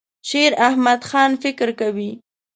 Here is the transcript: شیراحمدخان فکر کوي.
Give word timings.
شیراحمدخان 0.27 1.29
فکر 1.43 1.69
کوي. 1.79 2.11